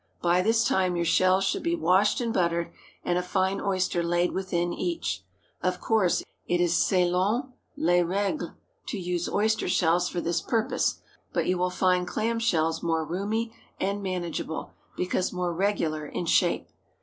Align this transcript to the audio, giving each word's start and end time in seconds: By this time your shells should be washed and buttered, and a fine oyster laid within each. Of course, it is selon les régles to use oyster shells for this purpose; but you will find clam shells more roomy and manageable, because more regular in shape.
By 0.23 0.41
this 0.41 0.63
time 0.63 0.95
your 0.95 1.05
shells 1.05 1.43
should 1.43 1.61
be 1.61 1.75
washed 1.75 2.19
and 2.21 2.33
buttered, 2.33 2.71
and 3.03 3.19
a 3.19 3.21
fine 3.21 3.61
oyster 3.61 4.01
laid 4.01 4.31
within 4.31 4.73
each. 4.73 5.23
Of 5.61 5.79
course, 5.79 6.23
it 6.47 6.59
is 6.59 6.75
selon 6.75 7.53
les 7.77 7.99
régles 8.01 8.55
to 8.87 8.97
use 8.97 9.29
oyster 9.29 9.69
shells 9.69 10.09
for 10.09 10.19
this 10.19 10.41
purpose; 10.41 11.01
but 11.33 11.45
you 11.45 11.55
will 11.59 11.69
find 11.69 12.07
clam 12.07 12.39
shells 12.39 12.81
more 12.81 13.05
roomy 13.05 13.53
and 13.79 14.01
manageable, 14.01 14.73
because 14.97 15.31
more 15.31 15.53
regular 15.53 16.07
in 16.07 16.25
shape. 16.25 16.67